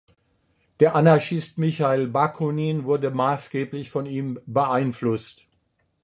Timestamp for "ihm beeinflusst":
4.07-5.43